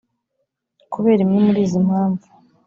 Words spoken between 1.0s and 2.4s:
imwe muri izi impamvu